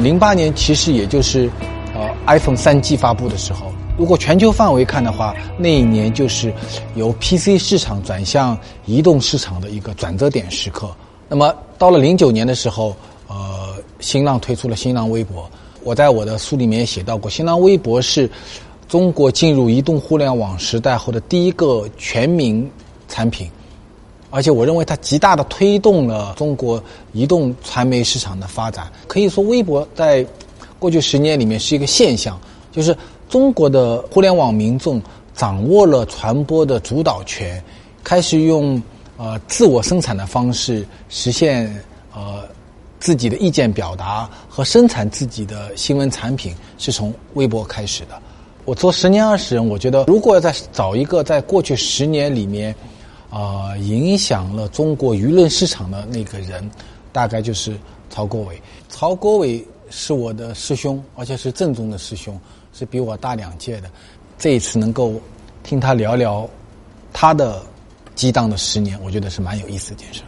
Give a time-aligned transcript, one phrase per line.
[0.00, 1.50] 零八年其实也就是
[1.94, 3.72] 呃 iPhone 三 G 发布的时候。
[3.98, 6.52] 如果全球范围看的话，那一年就是
[6.96, 10.94] 由 PC 市场转向移动市场的一个转折点时刻。
[11.30, 12.94] 那么到了零九年的时候，
[13.26, 15.50] 呃，新浪推出了新浪微博。
[15.82, 18.30] 我在我的书里面也写到过，新浪微博是
[18.86, 22.70] 中国进入移动互联网时代后的第一个全民
[23.08, 23.48] 产品，
[24.36, 26.82] 而且我认为它极大的推动了中国
[27.12, 28.86] 移动传媒市场的发展。
[29.08, 30.24] 可以说，微博在
[30.78, 32.38] 过去十年里面是一个现象，
[32.70, 32.94] 就是。
[33.28, 35.02] 中国的互联网民众
[35.34, 37.60] 掌握了传播的主导权，
[38.04, 38.80] 开始用
[39.16, 41.66] 呃自我生产的方式实现
[42.14, 42.44] 呃
[43.00, 48.10] 自己的意见表达和生产自己的新闻产品，是从微博开始的。
[48.64, 52.72] 我做十年二十人，我觉得如果要再找一个在过去十年里面
[53.36, 56.70] 啊影响了中国舆论市场的那个人，
[57.12, 57.76] 大概就是
[58.08, 58.62] 曹国伟。
[58.88, 62.40] 曹国伟是我的师兄，而且是正宗的师兄。
[62.72, 63.90] 是比我大两届的，
[64.38, 65.14] 这一次能够
[65.62, 66.48] 听他聊聊
[67.12, 67.62] 他的
[68.14, 70.22] 激荡的十年，我觉得是蛮有意思的一件事。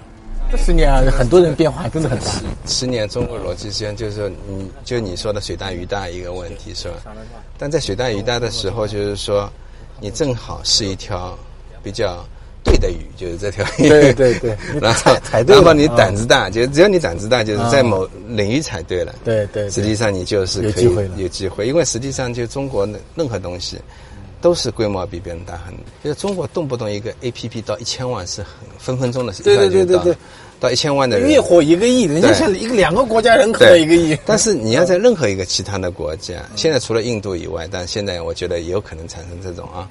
[0.50, 2.24] 这十年啊，很多人变化真的很大。
[2.66, 6.96] 十年中国逻辑实际上就是说，你就你说的水大鱼大一个问题是吧？
[7.58, 9.50] 但在水大鱼大的时候，就是说
[10.00, 11.38] 你正好是一条
[11.82, 12.26] 比较。
[12.68, 15.16] 对的鱼就是这条鱼，对对对， 然后
[15.46, 23.78] 然后你胆子大，就只要你胆子大，就是在某领域踩对了，对对，实际上你就是有机会了，有机会，因为实际上就中国的任何东西，
[24.40, 25.82] 都是规模比别人大很多。
[26.04, 29.98] 就是中国动不动一个 A P P 到一千万是很分分钟的事，对对对对。
[29.98, 30.16] 对，
[30.60, 31.30] 到一千万的人。
[31.30, 34.18] 月火一个亿，人家现在一个两个国家人口一个亿。
[34.26, 39.88] 但是你要在任何一个其他的国家，现在除了印度以外，但现在我觉得也有可能产生这种啊。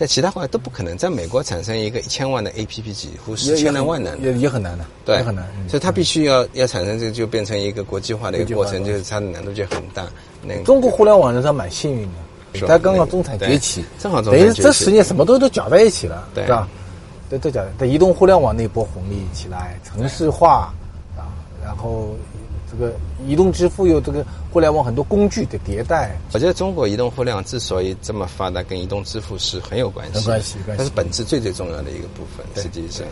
[0.00, 5.46] 在其他国家都不可能，在美国产生一个一千万的 A P P，几乎是千难万难，也也很难的，对，也很难。
[5.68, 10.06] 所以它必须要要产生这个，就变成一个国际化的一个过程，就是它的难度就很大。
[10.42, 12.08] 那中国互联网人他蛮幸运
[12.54, 16.66] 的，他刚刚中产崛起，正好等于这十年什么东西都搅在一起了，对吧？
[17.28, 20.72] 都都搅在移动互联网那波红利起来，城市化
[21.14, 21.28] 啊，
[21.62, 22.16] 然后。
[22.70, 22.94] 这个
[23.26, 26.16] 移动支付有这个互联网很多工具的迭代。
[26.32, 30.24] 我觉得中国移动互联网之所以这么发达，跟移动支付是很有关系。
[30.24, 32.46] 关系，它是本质最最重要的一个部分。
[32.62, 33.04] 实际上，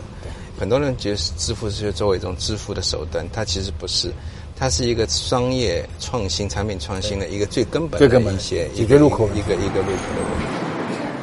[0.59, 4.13] 很多人觉得支付是作为一种支付的手段，它其实不是，
[4.57, 10.03] 它是一个商业创新、产品创新的一个最根本的一些解决入口，一个一个入口。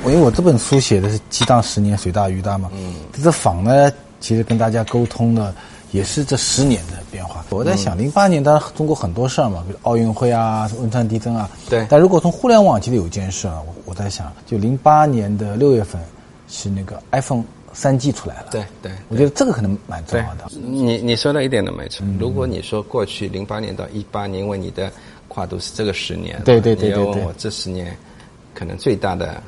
[0.03, 2.69] 我因为我这本书写的是激荡十年，水大鱼大嘛。
[2.73, 2.95] 嗯。
[3.23, 5.55] 这访呢，其实跟大家沟通的。
[5.95, 7.45] 也是这十年的变化。
[7.51, 11.49] 我在想，零八年当然中国很多事儿嘛，比如奥运会啊、汶川地震啊。
[11.69, 11.87] 对。
[11.89, 16.01] 但如果从互联网，其实有件事啊，我我在想，就零八年的六月份，
[16.49, 18.47] 是那个 iPhone 三 G 出来了。
[18.51, 18.91] 对对。
[19.07, 20.45] 我觉得这个可能蛮重要的。
[20.51, 22.05] 你你说的一点都没错。
[22.19, 24.91] 如果你说过去零八年到一八年，因为你的
[25.29, 26.97] 跨度是这个十年，对对对对。
[26.99, 27.95] 你要问我这十年，
[28.53, 29.41] 可能最大的。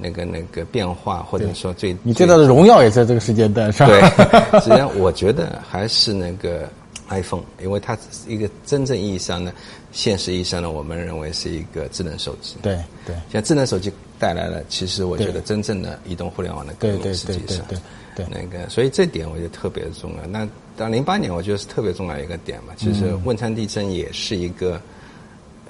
[0.00, 3.88] 那个那个变化，或者说最你最大的荣耀也在这个时间段上。
[3.88, 4.00] 对，
[4.60, 6.68] 实际上我觉得还是那个
[7.08, 9.52] iPhone，因为它一个真正意义上的、
[9.92, 12.56] 现实意义上的，我们认为是一个智能手机。
[12.62, 17.78] 对对，像智能手机带来了，其实我觉得真正的移动互联网的革命，实际上对
[18.14, 20.26] 对那个，所以这点我觉得特别重要。
[20.26, 22.72] 那到零八年，我觉得是特别重要一个点嘛。
[22.76, 24.80] 其实汶川地震也是一个，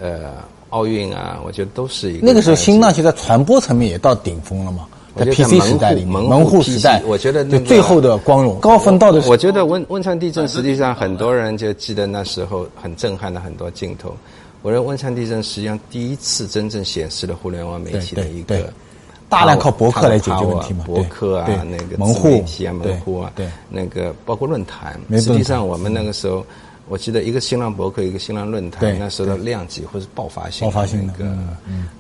[0.00, 0.33] 呃。
[0.71, 2.25] 奥运啊，我觉得都是一个。
[2.25, 9.21] 那个时候，新浪其实在传播层面也到顶峰了嘛，在 PC 时代里，门户时代，我觉得就最后的光荣高峰到的。
[9.27, 14.15] 我觉得汶汶川地震实际上很多人就记得那时候很震撼的很多镜头。
[14.62, 18.72] 我认为汶川地震实际上第一次真正显示了互联网媒体的一个
[19.28, 25.00] 大量靠博客来解决问题嘛，博客啊，那个门户媒体啊，门户啊，对，那个包括论坛。
[25.15, 26.47] 实际上我们那个时候。
[26.91, 31.25] 我记得一个新浪博客，一个新浪论坛，那时候的量级或是爆发性，爆发性那个。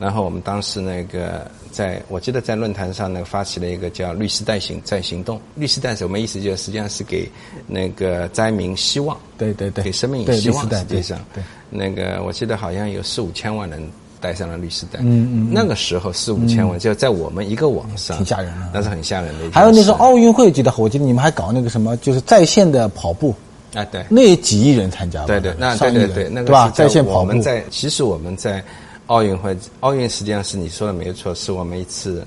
[0.00, 5.40] 然后我们当时那个，在我记得在论坛上呢，发起了一个叫“律师带行在行动”。
[5.54, 6.42] 律师带什么意思？
[6.42, 7.30] 就是实际上是给
[7.68, 10.68] 那个灾民希望，对对对，给生命以希望。
[10.68, 11.40] 实际上，对
[11.70, 13.80] 那个我记得好像有四五千万人
[14.20, 14.98] 带上了律师带。
[15.04, 15.50] 嗯嗯。
[15.52, 19.48] 那个时候四五千万，就在我们一个网上，挺吓人的，那是很吓人的。
[19.52, 23.32] 还有那时候奥运会，记得我记得你们还搞那个什么，就是在线的跑步。
[23.74, 26.68] 啊，对，那几亿人参加，对对，那对对对，那个对吧？
[26.70, 27.18] 在线跑步。
[27.18, 28.60] 我们在其实我们在
[29.06, 32.26] 奥运会，奥运实际上是你说的没错，是我们一次，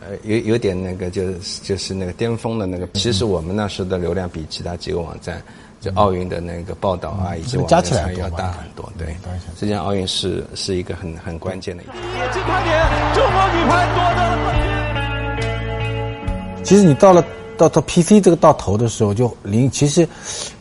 [0.00, 2.86] 呃，有有点那个，就是就是那个巅峰的那个。
[2.94, 5.42] 其实我们那时候的流量比其他几个网站，
[5.80, 8.92] 就奥运的那个报道啊，以及加起来要大很多。
[8.98, 9.08] 对，
[9.58, 11.92] 实际上奥运是是一个很很关键的一个。
[12.30, 14.52] 金牌点，中国女排夺得了
[16.62, 17.24] 其实你到了。
[17.68, 20.06] 到到 PC 这个到头的时候，就零其实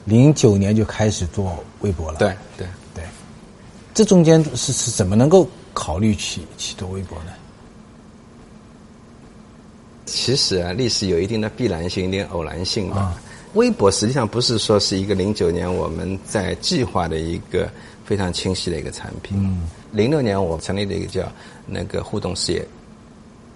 [0.05, 2.19] 零九年就开始做微博了。
[2.19, 3.03] 对对对，
[3.93, 7.31] 这中间是是怎么能够考虑起起做微博呢？
[10.05, 13.19] 其实啊，历史有一定的必然性，一定偶然性吧。
[13.53, 17.69] 微博实际上不是说是一个零九年我们在计划的一个
[18.05, 19.61] 非常清晰的一个产品。
[19.91, 21.29] 零六年我成立了一个叫
[21.65, 22.65] 那个互动事业，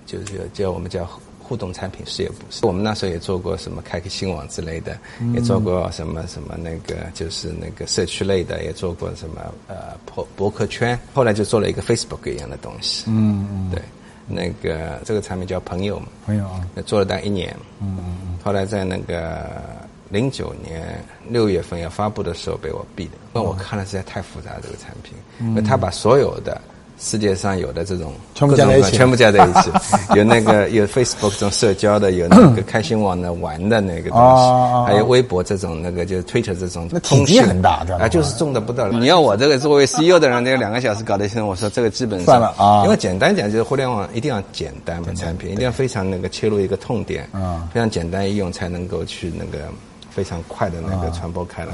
[0.06, 1.08] 就是叫我们叫
[1.48, 2.68] 互动产品事业部。
[2.68, 4.98] 我们那时候也做过什么开个新网之类的，
[5.34, 11.00] 也做过什么什么那个就是那个社区类的，也做过什么呃博博客圈。
[11.14, 13.06] 后来就做了一个 Facebook 一样的东西。
[13.08, 13.82] 嗯嗯，对。
[14.30, 19.62] 那个这个产品叫朋友，朋友啊，做了大概一年，嗯嗯后来在那个
[20.10, 26.62] 零九年六月份要发布的时候被我毙的，因为我看了实在太复杂这个产品，因为他把所有的。
[27.00, 29.72] 世界上有的这种全部加在一起，全部加在一起，
[30.18, 38.98] 有那个有 Facebook 这种社交的，有那个开心网的玩的那个东西，还有微博这种那个就是 Twitter 这种，那体积很大，啊，就是重的不得了。
[38.98, 42.84] 你要我这个作为 CEO 的人，那两个小时搞得清，我说这个基本上算了啊。
[42.84, 49.66] 因为简单讲，就是互联网一定要简单嘛，产品一定要非常那个切入一个痛点，啊，非常简单易用，才能够去那个
[50.10, 51.74] 非常快的那个传播开来。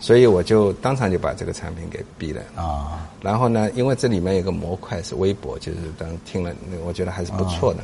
[0.00, 3.06] 所以我就当场就把这个产品给毙了啊。
[3.20, 7.80] 然后呢，因为这里面有个模块是微博，就是当听了，那我觉得还是不错的。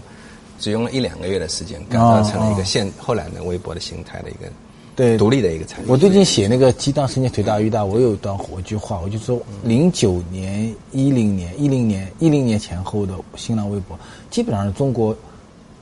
[0.59, 4.51] 只用了一两个月的时间，改造成了一个现后来的微博的形态的一个
[4.97, 5.93] 对独立的一个产品。
[5.93, 13.99] 我最近写那个鸡蛋生煎腿大鱼大，我有一段一句话，我就说零九年、一零年、一零年、一零年前后的新浪微博，
[14.31, 15.15] 基本上是中国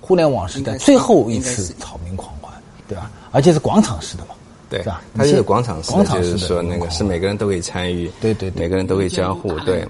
[0.01, 2.53] 互联网时代最后一次草民狂欢，
[2.89, 3.09] 对吧？
[3.31, 4.35] 而且是广场式的嘛。
[4.69, 4.85] 对，
[5.15, 9.87] 它是广场式的，就是说那个是每个人都可以参与，对对，每个人都可以交互，对。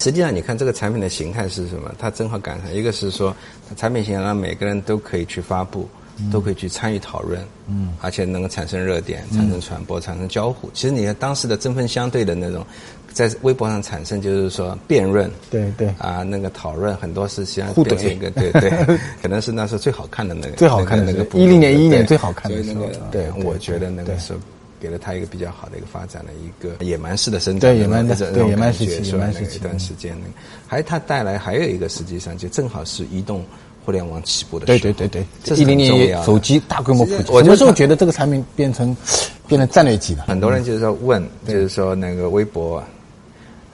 [0.00, 1.94] 实际上，你看这个产品的形态是什么？
[1.98, 3.34] 它正好赶上，一个是说
[3.76, 5.88] 产品形态让每个人都可以去发布，
[6.30, 10.68] 都可以去参与讨论，嗯，而且能够产生热点、产生传播、产生交互。
[10.74, 12.66] 其实你看当时的针锋相对的那种。
[13.14, 15.88] 在微博上产生，就是说辩论，对对。
[15.98, 17.94] 啊，那个讨论很多是相互怼。
[18.12, 18.70] 一个，对对，
[19.22, 24.38] 可能是那时候最好看的那个，最好看的那个一零年一一年最好看的那个，对，我觉得那个时候
[24.80, 30.32] 给了他一个比较好的一个发展的一个野蛮式的生长，对野蛮的对野蛮时期，野蛮时期一段时间，那个。
[30.66, 33.44] 还它带来还有一个实际上就正好是移动
[33.84, 35.24] 互联网起步的时候，对对对。
[35.44, 38.94] 对，一零年手机大规模普及，什么时候觉得这个产品变成
[39.46, 40.22] 变成战略级的？
[40.24, 42.82] 很多人就是说问，就是说那个微博。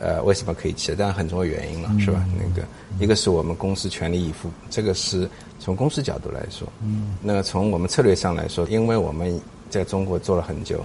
[0.00, 0.94] 呃，为什么可以起？
[0.94, 2.24] 当然很多原因了，是吧？
[2.36, 2.66] 那个
[2.98, 6.66] 一个是我们公司全力以赴，这个是从公司角度来说。
[6.82, 7.14] 嗯。
[7.22, 9.38] 那从我们策略上来说，因为我们
[9.68, 10.82] 在中国做了很久，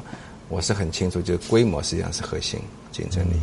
[0.49, 2.59] 我是很清楚，就是规模实际上是核心
[2.91, 3.37] 竞争力。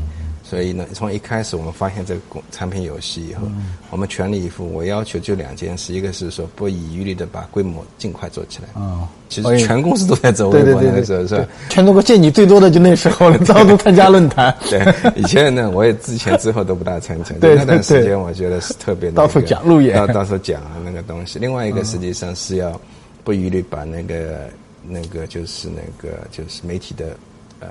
[0.52, 2.20] 所以呢，从一开始我们发现这个
[2.50, 3.49] 产品有戏以后，
[3.88, 4.70] 我们全力以赴。
[4.70, 8.78] 我要求就两件事，一个是说不遗余力的把规模尽快做起来。
[8.78, 11.49] 啊，其实全公司都在做微博那个时候是吧？
[11.70, 14.54] 全中国见你最多的就那时候了，到处参加论坛。
[14.69, 17.34] 对，以前呢，我也之前之后都不大参加。
[17.40, 21.38] 对那段时间我觉得是特别到处讲路演，到到处讲那个东西。
[21.38, 22.78] 另外一个实际上是要
[23.25, 24.50] 不遗余力把那个
[24.87, 27.16] 那个就是那个就是媒体的
[27.60, 27.69] 呃。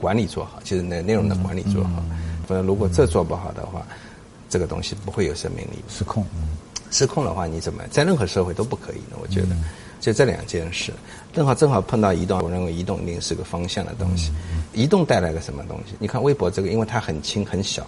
[0.00, 2.02] 管理做好，就是那内容的管理做好。
[2.46, 3.86] 不然，如果这做不好的话，
[4.48, 5.84] 这个东西不会有生命力。
[5.88, 6.24] 失控，
[6.90, 9.16] 失控的话，你怎么在任何社会都不可以的？
[9.20, 9.48] 我觉得，
[10.00, 10.92] 就这两件事，
[11.34, 12.40] 正好正好碰到移动。
[12.42, 14.32] 我认为移动一定是个方向的东西。
[14.72, 15.94] 移动带来了什么东西？
[15.98, 17.86] 你看微博这个，因为它很轻很小，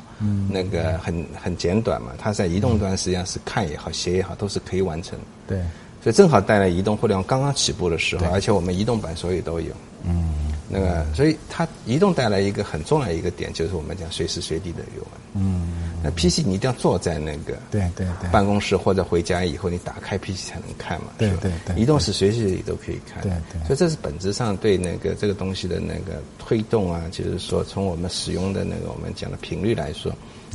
[0.51, 5.19] 那个很很简短嘛，它在移动端实际上是看也好，写也好，都是可以完成。
[5.47, 5.59] 对，
[6.03, 9.73] 所以正好带来移动互联网刚刚起步的时候，而且我们移动版所有都有。
[10.05, 10.50] 嗯。
[10.73, 15.09] 那个，所以它移动带来一个很重要一个点，就是我们讲随时随地的阅文。
[15.35, 21.09] 嗯，那 PC 你一定要坐在那个对对对办公室或者回家以后，你打开 PC 才能看嘛。
[21.19, 23.21] 对对对，移动是随时随地都可以看。
[23.23, 30.13] 对对，所以这是本质上对那个这个东西的那个推动啊，就是说从我们使用的那个我们讲的频率来说，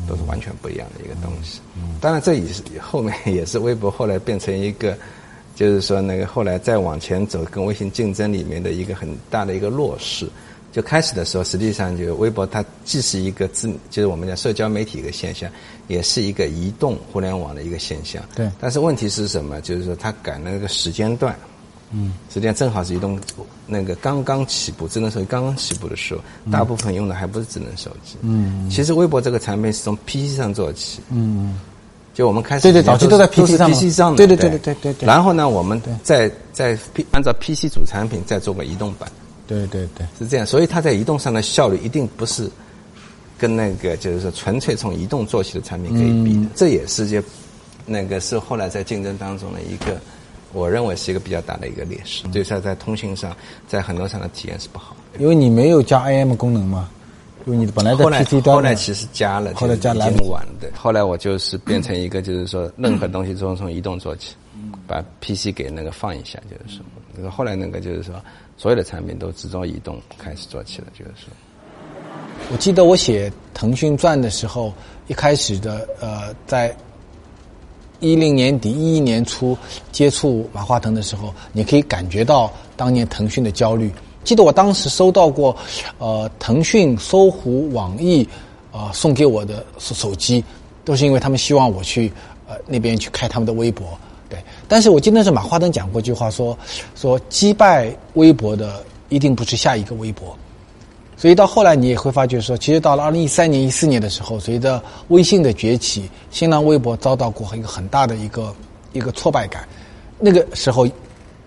[0.07, 1.59] 都是完全不一样的一个东西。
[1.75, 4.97] 嗯，当然这也是后面 也是微博后来变成一个。
[5.55, 10.27] 就是说，那个后来再往前走，跟微信竞争里面的一个很大的一个弱势。
[10.73, 15.49] 就开始的时候，实际上就微博它既是一个自，就是我们讲社交媒体一个现象，
[15.87, 18.21] 也是一个移动互联网的一个现象。
[18.35, 18.51] 对。
[18.59, 19.61] 但是问题是什么？
[19.61, 21.33] 就是说它赶那个时间段，
[21.91, 23.17] 嗯，实际上正好是移动
[23.65, 26.19] 那个刚刚起步，智能手机刚刚起步的时候，
[26.51, 28.17] 大部分用的还不是智能手机。
[28.19, 28.69] 嗯。
[28.69, 30.99] 其实微博这个产品是从 PC 上做起。
[31.09, 31.57] 嗯。
[32.15, 35.05] 就我们开始对对，早期都在 PC 上 PC 上对对对对对对对。
[35.05, 39.11] 然后呢，我们再再 P 按照 PC 主产品再做个移动版。
[39.45, 40.45] 对对对，是这样。
[40.45, 42.49] 所以它在移动上的效率一定不是
[43.37, 46.49] 跟那个就是说纯粹从移动做起的产品可以比的。
[46.55, 47.21] 这也是就
[47.85, 49.99] 那个是后来在竞争当中的一个，
[50.53, 52.25] 我认为是一个比较大的一个劣势。
[52.29, 53.35] 就是在通信上，
[53.67, 54.95] 在很多上的体验是不好。
[55.19, 56.89] 因为你没有加 AM 功能嘛。
[57.45, 60.51] 因为你本来在后来 PC 端后来其实加了，后来加了了晚了。
[60.59, 64.35] 对，后来我就是变成一个，就是说任何东西都从移动做起，
[64.87, 66.85] 把 PC 给那个放一下，就是说，
[67.15, 68.15] 那个后来那个就是说，
[68.57, 71.29] 所有的产品都只从移动开始做起了，就是说。
[72.51, 74.73] 我记得我写《腾讯传》的时候，
[75.07, 76.75] 一开始的呃，在
[77.99, 79.55] 一零年底、一一年初
[79.91, 83.91] 接触马化腾的时候，你可以感觉到当年腾讯的焦虑。
[84.25, 85.55] 记得我当时收到过，
[85.99, 88.27] 呃，腾讯、搜狐、网易，
[88.71, 90.43] 呃，送给我的手手机，
[90.83, 92.11] 都是因为他们希望我去
[92.47, 93.87] 呃那边去开他们的微博。
[94.27, 96.57] 对，但是我记得是马化腾讲过一句话，说
[96.95, 100.35] 说击败微博的一定不是下一个微博。
[101.15, 108.53] 所以到后来你也会发觉说，其实到了二零一三年、一四年的时候，随着微信的崛起，新浪微博遭到过一个很大的一个
[108.91, 109.65] 一个挫败感。
[110.19, 110.85] 那个时候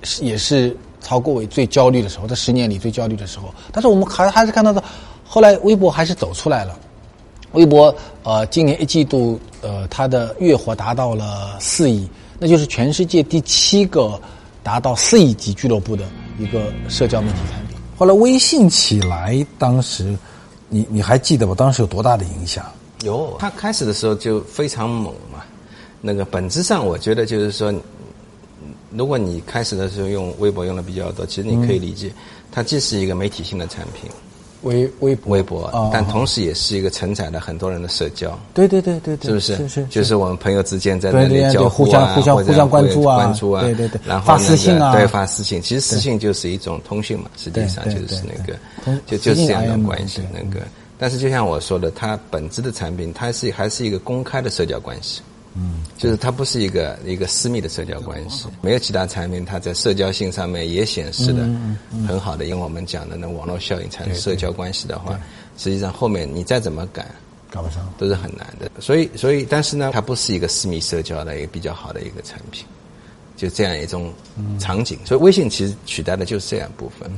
[0.05, 0.75] 是也是
[1.09, 3.49] 曹国伟最焦虑的时候，这十年里最焦虑的时候。
[3.73, 4.85] 但是我们还还是看到的，
[5.27, 6.79] 后来微博还是走出来了。
[7.53, 12.07] 微博呃，今年一季度呃，它的月活达到了四亿，
[12.39, 14.21] 那就是全世界第七个
[14.63, 16.05] 达到四亿级俱乐部的
[16.39, 17.79] 一个社交媒体产品。
[17.97, 20.15] 后来微信起来，当时
[20.69, 21.55] 你你还记得吧？
[21.57, 22.63] 当时有多大的影响？
[23.03, 25.43] 有，它开始的时候就非常猛嘛。
[26.03, 27.73] 那个本质上，我觉得就是说，
[28.91, 32.13] 如果你开始的时候用微博用的比较多，其实你可以理解，
[32.51, 34.11] 它既是一个媒体性的产品。
[34.63, 38.37] 微微博，微博，但同时也是一个承载了很多人的社交。
[38.53, 39.57] 对对对对对，是不是？
[39.57, 50.23] 是是，就是我们朋友之间在那里交互啊，互相互相关注啊，关注啊，对对对，然后发私信啊，对发私信，其实私信就是一种通讯嘛，实际上就是那个，就就是这样的关系。
[50.35, 50.67] 那个，
[50.99, 55.23] 但是就像我说的，它本质的产品，它是还是一个公开的社交关系。
[55.61, 61.43] 嗯，就是它不是一个一个私密的社交关系，没有其他产品，它在社交性上面也显示的
[62.07, 62.45] 很好的。
[62.45, 65.19] 因为我们讲的那网络效应产生社交关系的话，
[65.57, 67.05] 实际上后面你再怎么赶，
[67.51, 68.71] 搞不上都是很难的。
[68.81, 72.65] 所以，所以，但是呢，它不是一个私密社交的一个比较好的一个产品，
[73.37, 74.13] 就这样一种
[74.61, 74.97] 场景。
[75.05, 77.11] 所以，微信其实取代的就是这样部分。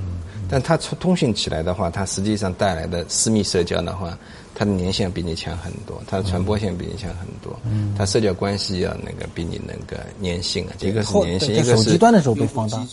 [0.49, 4.19] 但它通通讯起来的话，它实际上带来的私密社交的话，
[4.61, 12.87] 它的粘性比你强很多，它的传播性比你强很多，嗯它社交关系要那个比你那个粘性啊，一个是粘性，一个是手机端的时候被放大。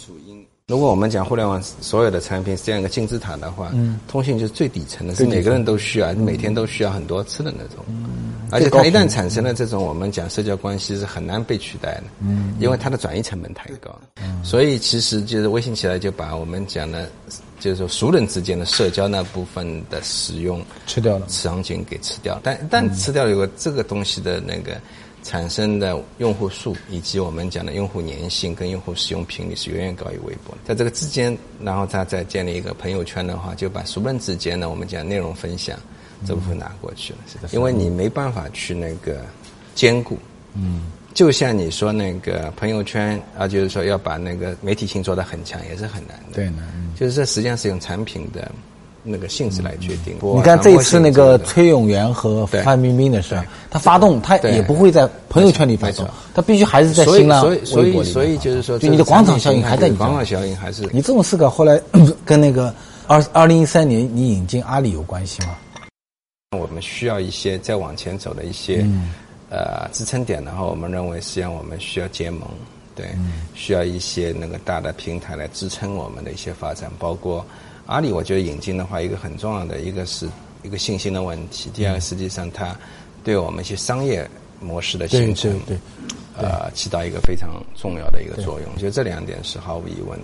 [0.70, 3.72] 如果我们讲互联网所有的产品是这样一个金字塔的话，
[4.06, 7.86] 通信就是最底层的，是每个人都需要，每天都需要很多次的那种。
[8.52, 12.04] 而且它一旦产生了这种我们讲社交关系是很难被取代的，
[12.60, 13.98] 因为它的转移成本太高。
[14.44, 17.10] 所以其实就是微信起来就把我们讲的，
[17.62, 22.38] 就是说熟人之间的社交那部分的使用吃掉了，场景给吃掉。
[22.44, 24.76] 但但吃掉以后这个东西的那个。
[25.28, 30.58] 产生的用户数以及我们讲的用户粘性跟用户使用频率是远远高于微博。
[30.66, 35.78] 在这个之间，然后他再建立一个朋友圈的话，就把熟人之间呢，我们讲内容分享
[36.26, 37.20] 这部分拿过去了。
[37.28, 39.26] 是的，因为你没办法去那个
[39.76, 40.18] 兼顾。
[40.54, 46.36] 嗯，就像你说那个朋友圈啊，就是说要把那个媒体性做得很强，也是很难的。
[46.36, 46.66] 对，难。
[46.96, 48.50] 就是这实际上是用产品的。
[49.08, 50.16] 那个性质来决定。
[50.22, 57.94] 你看这次那个崔永元和范冰冰的事，他发动他也不会在朋友圈里发动，他必须还是在新浪微博里。
[58.04, 59.90] 所以，所以就是说，就你的广场效应还在。
[59.92, 61.82] 广场效应还是你这种思考，后来
[62.26, 62.74] 跟那个
[63.08, 65.56] 二二零一三年你引进阿里有关系吗？
[66.58, 68.86] 我们需要一些再往前走的一些
[69.50, 72.42] 呃支撑点，然后我们认为实际上我们需要结盟，
[72.96, 73.08] 对，
[73.56, 77.46] 需要一些那个大的平台来支撑我们的一些发展，包括。
[77.88, 80.28] 阿里，我觉得引进的话，一个很重要的一个是
[80.62, 81.70] 一个信心的问题。
[81.74, 82.76] 第二个，实际上它
[83.24, 84.30] 对我们一些商业
[84.60, 85.78] 模式的形成，对，
[86.38, 88.70] 呃，起到一个非常重要的一个作用。
[88.76, 90.20] 我觉得这两点是毫无疑问。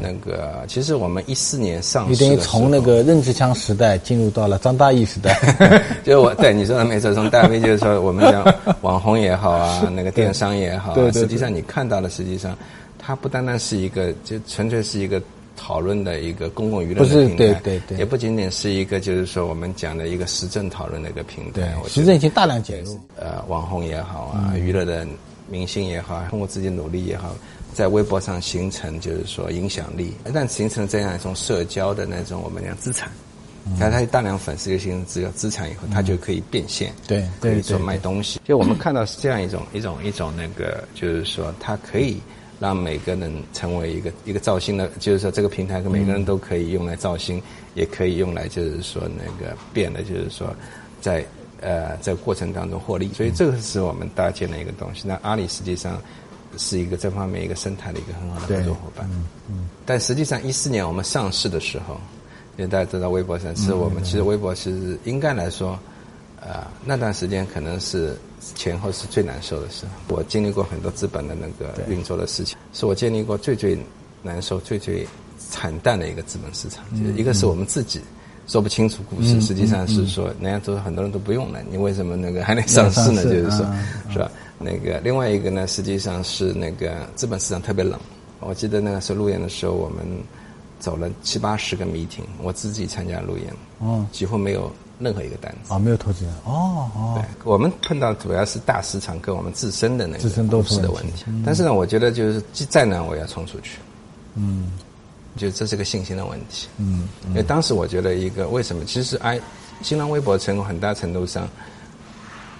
[0.00, 5.34] 那个，其实我们一四年上市，等于从那个任志强时代进入到了张大奕时代。
[6.04, 12.54] 就是我对你说的没错，从大 V 就是说我们讲网红也好啊， 那个电商也好，实际上你看到的，实际上
[12.98, 15.20] 它不单单是一个，就纯粹是一个。
[15.68, 21.76] 讨论的一个公共舆论的平台，对对对，也不仅仅是一个，就是说我们讲的一个时政讨论的一个平台。
[21.86, 25.06] 时政已经大量介入，呃，网红也好啊，娱乐的
[25.46, 27.36] 明星也好，通过自己努力也好，
[27.74, 30.14] 在微博上形成就是说影响力。
[30.26, 33.12] 一旦形成这样一种社交的那种我们讲资产，
[33.78, 38.40] 但它大量粉丝就形成资资产以后，它就可以变现，对，可以做卖东西。
[38.42, 42.16] 就我们看到是这样一种一种一种那个，就是说它可以。
[42.60, 47.40] 让每个人成为一个一个造星的，就是说这个平台，每个人都可以用来造星，
[47.74, 50.54] 也可以用来就是说那个变的，就是说
[51.00, 51.24] 在
[51.60, 53.12] 呃在过程当中获利。
[53.12, 55.06] 所以这个是我们搭建的一个东西。
[55.06, 56.02] 那阿里实际上
[56.56, 59.08] 是一个这方面一个生态的一个很好的合作伙伴。
[59.12, 59.68] 嗯嗯。
[59.86, 62.00] 但实际上一四年我们上市的时候，
[62.56, 65.78] 因为大家知道微博上，其实我们其实微博其实应该来说，
[66.40, 68.16] 呃，那段时间可能是
[68.54, 70.16] 前后是最难受的时候。
[70.16, 73.78] 我经历过很多资本的那个运作的事情，是我经历过最最
[74.22, 75.06] 难受、最最
[75.38, 76.84] 惨淡的一个资本市场。
[76.96, 78.00] 就是一个是我们自己
[78.46, 83.22] 说不清楚故事，实际上是说人家都很多人都不用了，你为什么那个还能上市呢？
[83.26, 83.66] 就是说，
[84.12, 84.30] 是吧？
[84.58, 87.98] 那个另外一个呢，实际上是那个资本市场特别冷。
[88.40, 90.04] 我记得那个时候路演的时候，我们
[90.78, 97.14] 走了七八十个 meeting，我自己参加路演，哦，几乎没有任何一个单子啊，没有投资人哦哦。
[97.16, 101.24] 对，我们碰到主要是大市场跟我们自身的那个自身都是的问题。
[101.44, 103.78] 但是呢，我觉得就是再难我也要冲出去，
[104.34, 104.72] 嗯，
[105.36, 109.40] 就这是个信心的问题，嗯，因为当时我觉得一个为什么，其实哎，
[109.82, 111.48] 新浪微博成功很大程度上。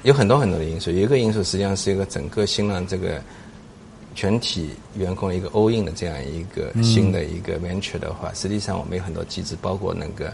[0.04, 3.20] 有很多很多的因素，有一个因素实际上是一个整个新浪这个
[4.14, 10.32] 全体员工一个 all in 的这样一个新的一个 venture 的话，实际上我们有很多机制，包括那个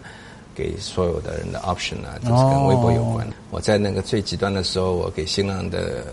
[0.55, 3.35] 给所有的人的 option 啊，就是跟微博有关的。
[3.51, 6.05] 我在那个最极端的时候，我给新浪的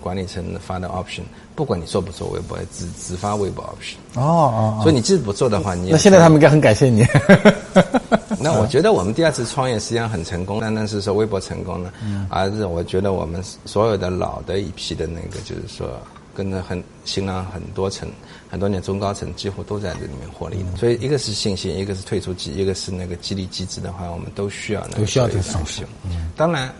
[0.00, 1.22] 管理层发的 option，
[1.54, 3.96] 不管你做不做微博，只只发微博 option。
[4.20, 4.80] 哦哦。
[4.82, 7.04] 所以你即使不做的话，你那现在他们应该很感谢你。
[8.42, 11.92] 那我觉得我们第二次创业实际上很成功，单单是说微博成功了，
[12.30, 15.86] 而是我觉得我们所有的老的一批的那个，就是说
[16.34, 18.08] 跟着很新浪很多层、
[18.48, 20.76] 很多年中高层，几乎都在这里面获利的。
[20.76, 24.98] 所以一个是信心，一个是退出机，一个是那个激励机制的话，我们都需要那个。
[24.98, 25.84] 都需要这个东西。
[26.04, 26.30] 嗯。
[26.36, 26.72] 当然，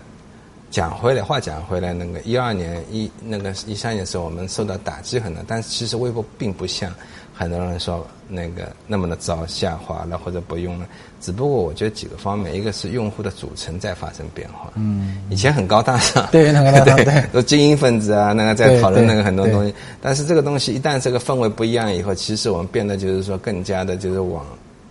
[0.70, 6.92] 讲回来话讲回来，那个一二年一那个一三年的时候，我们受到打击很大，但是其实微博并不像。
[7.40, 10.86] 很多人说那个那么的早下滑了或者不用了，
[11.22, 14.70] 只不过我觉得几个方面，一个是用户的组成在发生变化。
[14.74, 19.74] 嗯，以前很高大上，对，很高大上， 对，都精英分子啊，那个在讨论那个很多东西。
[20.02, 24.44] 但是这个东西一旦这个氛围不一样以后，其实我们变得就是说更加的就是往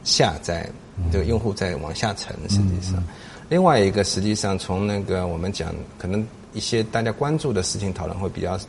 [0.03, 0.67] 下在
[1.11, 2.35] 这个用户在往下沉。
[2.49, 3.03] 实际上，
[3.47, 8.59] 另外一个实际上从那个我们讲，可能一些大家关注的事情讨论会比较。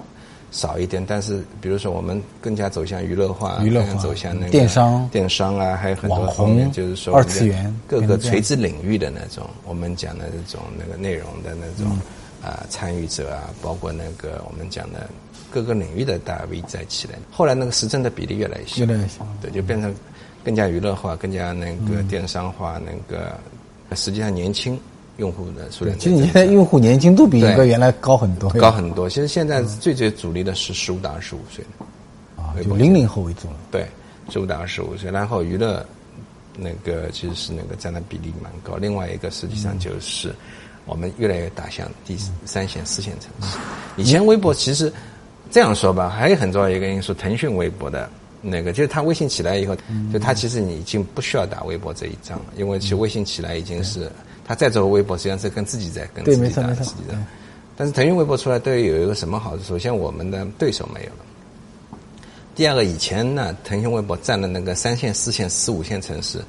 [0.50, 11.96] 少一点，但是比如说我们更加走向娱乐化，娱乐化走向那个电商、电商啊，还有很多方面，就是说二次元各个垂直领域的那种，我们讲的这种那个内容的那种
[12.42, 15.08] 啊参与者啊，包括那个我们讲的
[15.52, 17.14] 各个领域的大 V 在起来。
[17.30, 19.94] 后来那个时政的比例越来越小，越来越小，对，就变成
[20.44, 23.38] 更加娱乐化，更加那个电商化，那个
[23.94, 24.78] 实际上年轻。
[25.20, 29.08] 用户的数量，其实你现在用户年轻度比一个原来高很多，高很多。
[29.08, 33.56] 其实现在最最主力的是十五到二十五岁的，啊，就零零后为主了。
[33.70, 33.86] 对，
[34.30, 35.84] 十五到二十五岁，然后娱乐
[36.56, 38.76] 那个其实是那个占的比例蛮高。
[38.76, 40.34] 另外一个实际上就是
[40.86, 43.58] 我们越来越打向第三线、四线城市。
[43.96, 44.90] 以前微博其实
[45.50, 48.08] 这样说吧，还有很重要一个因素，腾讯微博的
[48.40, 49.76] 那个就是它微信起来以后，
[50.10, 54.10] 就它其实你已经不需要打微博这一仗了，因为其实微信起来已经是。
[54.50, 57.16] 他再做微博，实际上是跟自己在跟自己打自己的。
[57.76, 59.62] 但是腾讯微博出来，对于有一个什么好处？
[59.62, 61.90] 首先，我们的对手没有了。
[62.56, 66.40] 第二个，以前呢，腾讯微博占了那个三线、四线、四五线城市，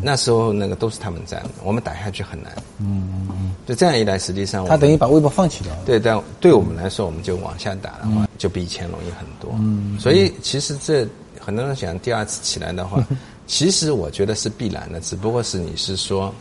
[0.00, 2.50] 那时候那个都是他们占的，我们打下去很难。
[2.78, 3.54] 嗯嗯嗯。
[3.66, 5.82] 就这样一来，实际上他等于把微博放弃掉了。
[5.84, 9.54] 对，但对我们来说，我们就往下打的话，就比以前容易很多。
[9.60, 9.98] 嗯。
[10.00, 11.06] 所以，其实这
[11.38, 13.06] 很多人想第二次起来的话，
[13.46, 16.34] 其实我觉得是必然的，只不过是你是说。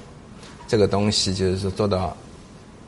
[0.68, 2.16] 这个东西就是说做到，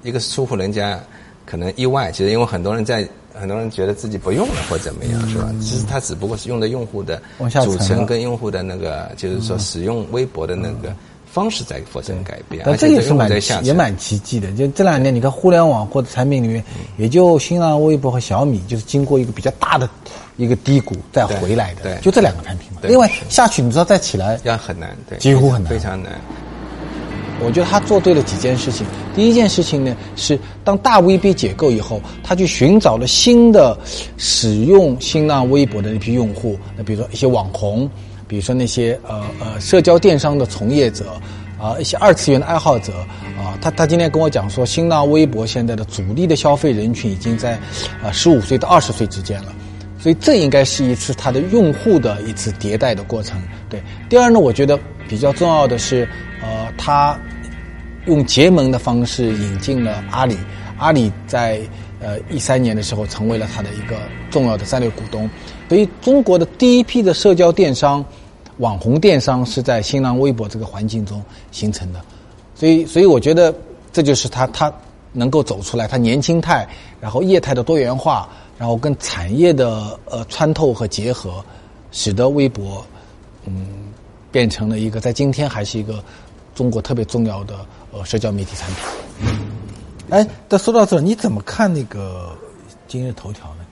[0.04, 1.00] 一个是出乎人家
[1.46, 5.54] 可能意外，其实因为很多人在很多人觉得自己不用了或怎么样，是吧？
[5.62, 7.22] 其实他只不过是用的用户的
[7.64, 12.64] 组成跟用户的那个，就是说使用微博的那个方式在发生改变。
[12.66, 13.30] 但这也是蛮
[13.62, 14.50] 也蛮奇迹的。
[14.54, 16.64] 就这两年，你看互联网或者产品里面，
[16.98, 19.90] 也就新浪微博和小米，就是经过一个比较大的
[20.38, 22.80] 一个低谷再回来的，对，就这两个产品嘛。
[22.84, 26.14] 另外下去，你知道再起来要很难，对，几乎很难，非常难。
[27.44, 28.88] 我觉得他做对了几件事情。
[29.14, 33.78] 第一件事情呢，是当大 V 被解构以后，他去寻找了新的
[34.18, 36.58] 使用新浪微博的那批用户。
[36.78, 37.90] 那比如说一些网红，
[38.28, 41.14] 比如说那些呃呃社交电商的从业者，
[41.60, 42.94] 啊一些二次元的爱好者，
[43.38, 47.60] 啊他他今天跟我讲说，新浪微博现在的主力的消费人群已经在
[48.02, 49.54] 啊十五岁到二十岁之间了。
[49.98, 53.42] 所以这应该是一次它的用户的一次迭代的过程。
[53.68, 56.08] 对，第二呢，我觉得比较重要的是。
[56.42, 57.18] 呃，他
[58.06, 60.38] 用结盟的方式引进了阿里，
[60.78, 61.60] 阿里在
[62.00, 63.98] 呃一三年的时候成为了他的一个
[64.30, 65.28] 重要的战略股东，
[65.68, 68.06] 所以中国的第一批的社交电商、
[68.58, 72.00] 网红电商是在新浪微博这个环境中形成的，
[72.54, 73.52] 所以所以我觉得
[73.92, 74.72] 这就是他他
[75.14, 76.68] 能够走出来，他年轻态，
[77.00, 81.44] 然后业态的多元化，然后跟产业的呃穿透和结合，
[81.92, 82.86] 使得微博
[83.46, 83.85] 嗯。
[84.36, 86.04] 变成了一个在今天还是一个
[86.54, 88.80] 中国特别重要的呃社交媒体产品。
[90.10, 92.38] 哎，但说到这，你怎么看那个
[92.86, 93.66] 今日头条呢？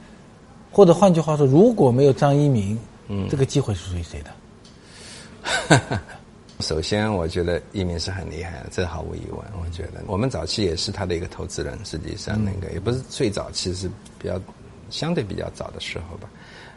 [0.71, 5.99] 或者换句话说，如果没有张一鸣，嗯，这个机会是属于谁的？
[6.61, 9.39] 首先，我觉得一鸣是很厉害的，这毫无疑问。
[9.61, 14.39] 我觉得我们早期也是他的一个投资人，实际上那个也不是最早期，是比较
[14.89, 16.29] 相对比较早的时候吧。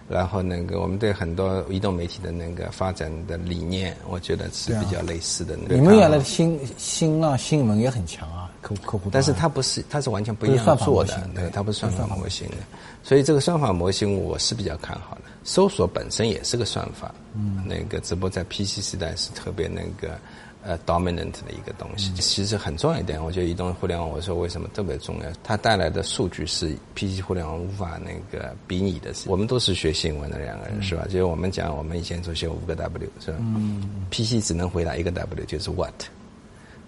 [0.08, 5.56] 然后那个我们对很多移动媒体的那个发展的理念，我觉得是比较类似的。
[5.68, 9.10] 你们原来的新新浪新闻也很强啊，客客户。
[9.10, 12.56] 但是它不是，它是完全不一样做的，对，它不是算法模型的。
[13.02, 15.22] 所以这个算法模型我是比较看好的。
[15.44, 20.18] 搜索本身也是个算法，嗯，那个直播在 PC 时代是特别那个。
[20.66, 23.22] 呃，dominant 的一个东西，其实很重要一点。
[23.22, 25.30] 我觉得移动互联网，我说为什么特别重要？
[25.44, 29.12] 它带来的数据是 PC 互联网无法那个比拟的。
[29.26, 31.04] 我们都是学新闻的两个人，是吧？
[31.04, 33.36] 就是我们讲，我们以前做写五个 W，是吧？
[33.38, 33.88] 嗯。
[34.10, 35.94] PC 只能回答一个 W，就是 What，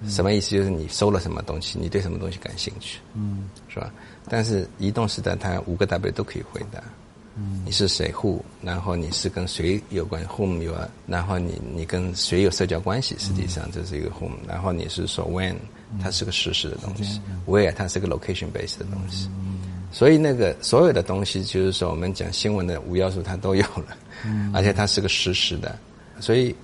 [0.09, 0.51] 什么意思？
[0.57, 3.93] 就是你搜了什么东西，你对什么东西感兴趣，嗯，是吧？
[4.29, 6.83] 但是移动时代，它五个 W 都可以回答。
[7.65, 8.41] 你是谁？Who？
[8.63, 10.75] 然后你是跟谁有关？Whom 有？
[11.07, 13.15] 然后你你跟谁有社交关系？
[13.19, 14.33] 实际上这是一个 Whom。
[14.47, 15.55] 然后你是说 When？
[16.03, 17.21] 它是个实时的东西。
[17.47, 17.73] Where？
[17.73, 19.29] 它是个 location based 的东西。
[19.91, 23.97] 所以那个所有的东西，就是说我们讲新闻的五要素，它都有了。
[24.53, 25.79] 而且它是个实时的，
[26.21, 26.55] 所以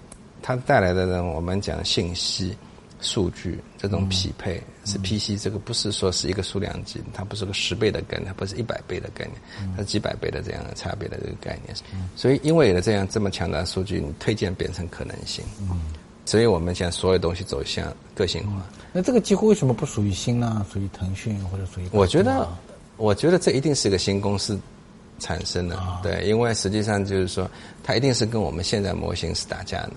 [0.42, 2.56] 它带来的呢，我们讲信息。
[3.04, 9.36] 数据这种匹配是 PC，这个不是说是一个数量级，它不是个十倍的概念，它不是一百倍的概念，
[9.76, 11.76] 它是几百倍的这样的差别的这个概念。
[12.16, 15.44] 所以，因为有了这样这么强大的数据，你推荐变成可能性。
[16.24, 18.66] 所以我们现在所有东西走向个性化。
[18.92, 21.88] 那这个几乎为什么不属于新浪，属于腾讯或者属于？
[21.92, 22.48] 我觉得，
[22.96, 24.58] 我觉得这一定是一个新公司
[25.18, 27.48] 产生的，对，因为实际上就是说，
[27.82, 29.92] 它一定是跟我们现在模型是打架的。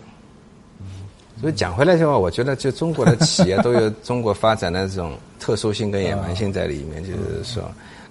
[1.39, 7.03] 所以讲回来的话，我觉得就中国的企业都有中国发展的这种特殊性跟野蛮性在里面。
[7.03, 7.63] 就是说，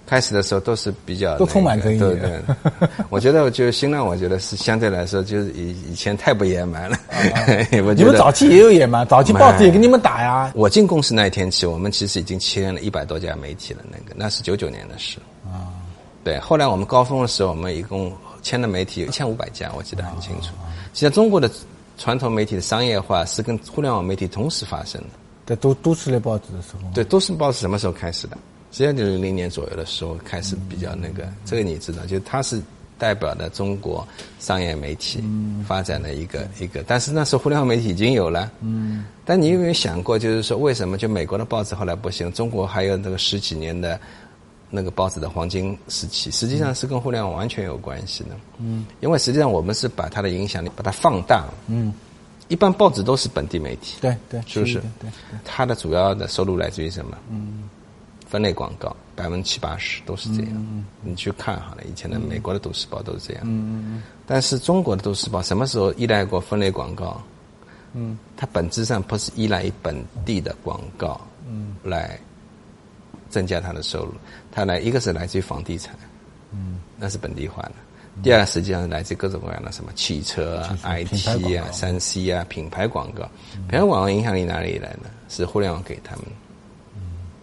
[0.05, 1.99] 开始的时候都是比较都充满争议。
[1.99, 2.39] 对对，
[3.09, 6.97] 我觉得就新浪，我觉得是相对来说就是以以前太不野蛮了。
[7.85, 10.49] 我觉得早期也有野蛮，早期报纸也跟你们打呀。
[10.55, 13.81] 我进公司那一天起，我们其实已经签了一百多家媒体了。
[13.91, 15.17] 那个那是九九年的事。
[15.45, 15.67] 啊，
[16.23, 16.39] 对。
[16.39, 18.09] 后来我们高峰的时候，我们一共
[18.41, 20.47] 签的媒体有一千五百家，我记得很清楚。
[20.93, 21.51] 实际上中国的。
[21.97, 25.07] 传统媒体的商业化是跟互联网媒体同时发生的。
[25.45, 26.89] 在都都市类报纸的时候。
[26.93, 28.37] 对，都市报纸什么时候开始的？
[28.71, 29.49] 实际上就零零年。
[29.49, 32.61] 左右的时候开始比较那个，这个你知道，就它是
[32.97, 34.05] 代表的中国
[34.39, 35.23] 商业媒体
[35.65, 36.83] 发展的一个一个。
[36.85, 38.51] 但是那时候互联网媒体已经有了。
[38.61, 39.05] 嗯。
[39.25, 43.99] 但你有没有想过，就是说为什么就美国的报纸后来不行，中国还有那个十几年的？
[44.69, 48.31] 那个报纸的黄金时期，实际上是跟互联网完全有关系的。
[48.57, 51.45] 嗯，因为实际上我们是把它的影响力把它放大。
[51.67, 51.93] 嗯，
[52.49, 53.97] 一般报纸都是本地媒体。
[54.01, 54.81] 对对，是不是？
[54.99, 55.09] 对，
[55.45, 57.17] 它的主要的收入来自于什么？
[57.29, 57.69] 嗯，
[58.27, 60.51] 分类广告，百分之七八十都是这样。
[60.53, 63.43] 嗯，你去看好了，以前的美国的都市报都是这样。
[63.45, 67.21] 嗯嗯但是中国的都市报什么时候依赖过分类广告？
[67.93, 71.21] 嗯，它本质上不是依赖于本地的广告。
[71.47, 72.19] 嗯，来。
[73.37, 74.13] 增加他的收入，
[74.51, 75.95] 他来一个是来自于房地产，
[76.51, 77.73] 嗯，那是本地化的；
[78.23, 83.29] 第二实际上是来自各种各样的什么汽车啊、IT 啊、三 C 啊、品牌广告。
[83.51, 85.07] 品牌广告影响力哪里来呢？
[85.29, 86.25] 是互联网给他们。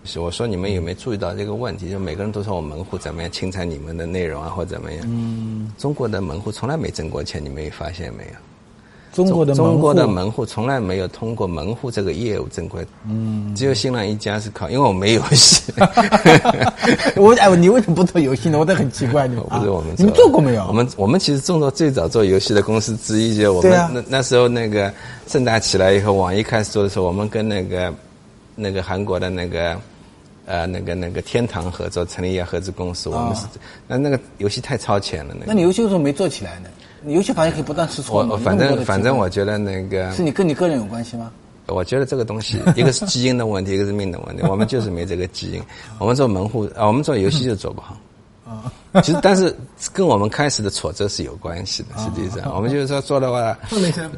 [0.02, 1.88] 是我说你们有没有注意到这个问题？
[1.88, 5.00] 就每个人都说我门户怎么样，侵占你们的内容啊，或怎么样？
[5.09, 8.33] 嗯，中国的门户从来没挣过钱，你们发现没有？
[9.14, 15.72] 中国的中国的门户从来没有通过门户这个业务正规，嗯，只有新浪一家是靠，因为我没游戏。
[17.14, 18.59] 我哎，你为什么不做游戏呢？
[18.59, 20.66] 我都很奇怪，你不是我们，你做过没有？
[20.66, 24.92] 我们我们其实中国最早做游戏的公司之一，就我们那那时候那个
[25.29, 27.94] 盛大起来以后，网易开始做的时候，我们跟那个
[28.57, 29.77] 那个韩国的那个
[30.46, 33.09] 呃那个那个天堂合作，成立一家合资公司。
[33.09, 33.46] 我们是
[33.87, 36.68] 那那个游戏太超前了，那那你游戏为什么没做起来呢？
[37.06, 38.26] 游戏行业可以不断试错。
[38.26, 41.30] 我反正反正我觉得那个是你跟你个人有关系吗？
[41.68, 44.42] 我觉得这个东西， 一个是基因的问题，一个是命的问题。
[44.48, 45.62] 我们就是没这个基因。
[45.98, 47.96] 我们做门户啊，我们做游戏就做不好。
[48.44, 49.56] 啊，其实但是
[49.90, 51.88] 跟我们开始的挫折是有关系的。
[51.96, 53.58] 实际上，我们就是说做的话，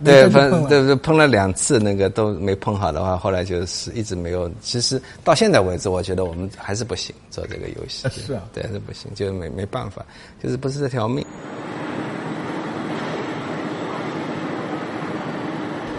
[0.05, 4.51] 对，碰对对碰了两次那个都没碰好的话，后来就是一直没有。
[4.61, 8.09] 其实到现在为止，我觉得我们还是不行做这个游戏。
[8.11, 10.05] 是啊，对，是不行，就没没办法，
[10.42, 11.25] 就是不是这条命。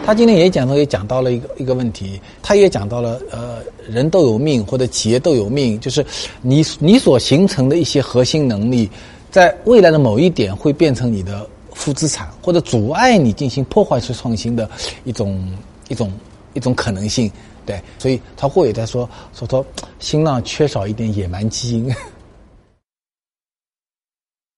[0.08, 3.58] 他今天也讲到，也讲到了一个一个问题，他也讲到了，呃，
[3.90, 6.06] 人都有命，或者企业都有命，就是
[6.42, 8.90] 你你所形成的一些核心能力，
[9.30, 14.70] 在未来的某一点会变成你的负资产或者阻碍你进行破坏式创新的
[15.04, 15.46] 一种
[15.90, 16.10] 一种
[16.56, 17.30] 一种可能性。
[17.66, 19.66] 对，所以他或也在说说说
[20.00, 21.94] 新浪缺少一点野蛮基因。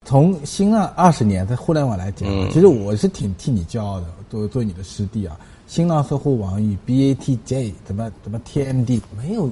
[0.06, 5.38] 从新浪二十年在互联网来讲，其实我是挺替你骄傲的，作为做你的师弟啊。
[5.68, 9.52] 新浪、搜狐、网易、BATJ 怎么怎么 TMD 没有一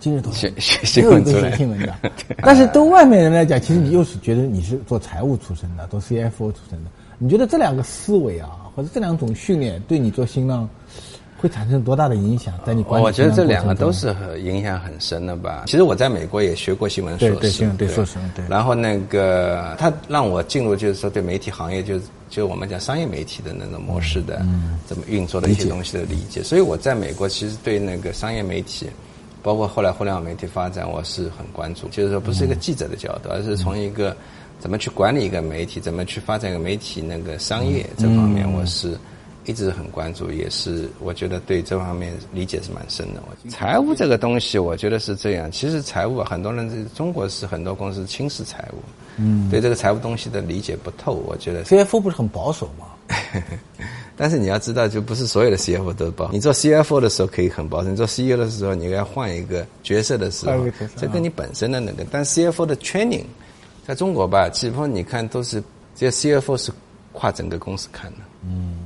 [0.00, 1.94] 今日头条没有一个写新闻的，
[2.42, 6.90] 但是对外面人来讲，其实你又是觉得你是做财务出身的，做 CFO 出身的。
[7.18, 10.68] 你觉得这两个思维啊，或者这两种训练，对你做新浪？
[11.40, 12.52] 会产生多大的影响？
[12.66, 15.64] 在你观我觉得这两个都是影响很深的吧。
[15.66, 18.44] 其实我在美国也学过新闻硕士，对对对硕士对。
[18.46, 24.44] 然后那个他让我进入，就是说对媒体行业，就是就我们讲商业媒体的那种模式的
[24.86, 26.42] 怎么运作的一些东西的理解。
[26.42, 28.86] 所以我在美国其实对那个商业媒体，
[29.42, 31.88] 包括后来互联网媒体发展，我是很关注。
[31.88, 34.14] 就是说不是一个记者的角度，而是从一个
[34.58, 38.94] 怎么去管理一个媒体，怎么去发展一个媒体那个商业这方面，我是。
[39.46, 43.22] 一直很关注，也是我觉得对这方面理解是蛮深的。
[43.28, 45.50] 我财务这个东西，我觉得是这样。
[45.50, 48.76] 其实财务很多人在中国是很多公司轻视财务，
[49.16, 51.14] 嗯，对这个财务东西的理解不透。
[51.26, 52.86] 我觉得 CFO 不是很保守吗？
[54.16, 56.30] 但是你要知道，就不是所有的 CFO 都保。
[56.30, 62.04] 你做 CFO 的时候可以很保守，你做 CEO 的时候，你要换一个角色的时候，这跟你本身的那个。
[62.10, 63.24] 但 CFO 的 training
[63.86, 65.62] 在中国吧，基本上你看都是
[65.96, 66.70] 这些 CFO 是
[67.12, 68.76] 跨整个公司看的，嗯。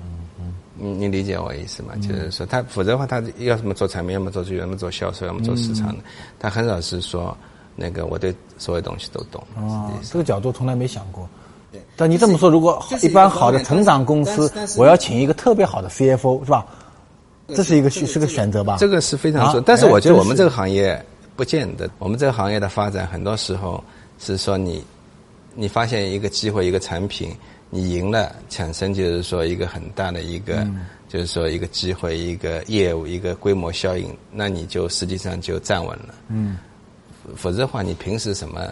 [0.76, 1.94] 你你理解我意思吗？
[2.02, 6.02] 就是说，他否则的话，他要么做产品，要么做资源，要么做销售，要么做市场的。
[6.38, 7.37] 他很少是说，
[7.76, 9.42] 那个我对所有东西都懂。
[9.56, 11.28] 哦，这个角度从来没想过。
[11.96, 16.66] 但你这么说，如果一般好的成长公司，我要请一个特别好的 CFO，是吧？
[17.48, 18.76] 这是一个是个选择吧？
[18.78, 21.00] 这个是非常重但是我觉得我们这个行业
[21.37, 21.88] 不见得。
[21.98, 23.82] 我们这个行业的发展，很多时候
[24.18, 24.84] 是说你，
[25.54, 27.30] 你发现一个机会，一个产品。
[27.74, 30.64] 你赢了，产生就是说一个很大的一个，
[31.08, 36.14] 就是说一个机会，一个业务，一个规模效应，那你就实际上就站稳了。
[36.28, 36.56] 嗯，
[37.34, 38.64] 否则的话，你平时什么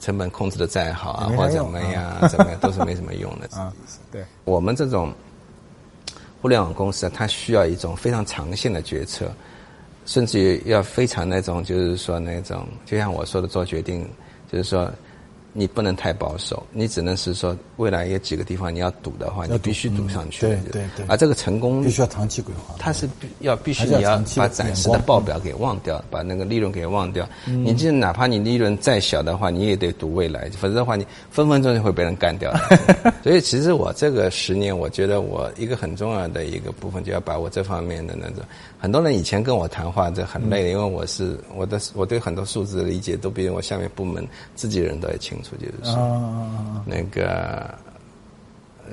[0.00, 3.46] 成本控制的再好啊，或者怎么样，怎么样都是没什么用的。
[3.54, 3.70] 啊，
[4.10, 5.12] 对，我们这种
[6.40, 9.30] 互联网公司，它需要一种非常长线的决策，
[10.06, 14.08] 甚至于要非常那种，就是说那种，就像我说的，做决定，
[14.50, 14.90] 就是说。
[15.58, 20.46] 你不能太保守，你只能是说未来有几个地方你要赌的话，你必须赌上去。
[20.46, 21.04] 对对对。
[21.08, 22.76] 而这个成功必须要长期规划。
[22.78, 27.28] 它是必要必须你要把暂时的报表给忘掉，把那个利润给忘掉。
[27.44, 32.54] 你就哪怕你利润再小的话，你也得赌未来，否则的话你分分钟就会被人干掉。
[33.24, 38.44] 所以其实我这个十年，我觉得我一个很重要的一个部分，就要把我这方面的那种。
[38.78, 45.47] 很多人以前跟我谈话这很累，因为我是我的我对很多数字的理解都比我下面部门自己人都要清楚。
[45.56, 45.96] 就是说，
[46.84, 47.74] 那个，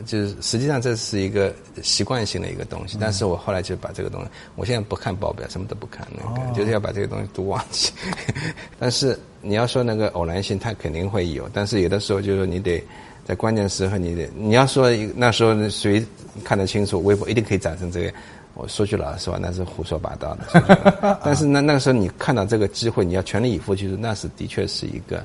[0.06, 2.98] 就是实际上这是一个习惯性的一个东西。
[3.00, 7.92] 但是我后来就把这个东西，我现在不看报表，什么都不看，那个就是要把这个东西都忘记。
[8.80, 11.50] 但是你要说那个偶然性，它肯定会有。
[11.54, 12.84] 但是有的时候就是你得
[13.26, 16.06] 在关键时候，你得你要说那时候谁
[16.44, 18.14] 看得清楚，微博一定可以涨成这样。
[18.54, 21.20] 我说句老实话，那是胡说八道的。
[21.24, 25.24] 但是那那个时候你看到这个机会，你要全力以赴去做，那是的确是一个。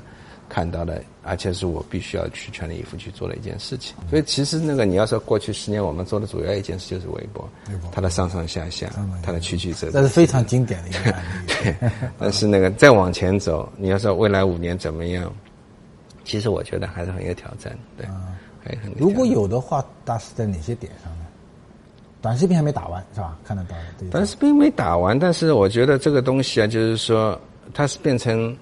[0.53, 3.95] 看到的，而且是我必须要去全力以赴去做的一件事情。
[4.09, 7.47] 所以其实那个你要说过去十年我们做的主要一件事就是微博，
[7.89, 8.91] 它的上上下下，
[9.23, 11.89] 它的曲曲折折，这是非常经典的一个 案例。
[12.19, 15.31] 但是那个再往前走，你要说未来五年怎么样，
[16.25, 17.73] 其实我觉得还是很有挑战。
[17.95, 18.05] 对，
[18.61, 18.91] 还很。
[18.97, 21.25] 如果有的话，大是在哪些点上呢？
[22.21, 23.39] 短视频还没打完是吧？
[23.45, 24.09] 看得到的。
[24.11, 27.39] 短视频没打完，但是我觉得这个东西啊，就是说
[27.73, 28.53] 它是变成。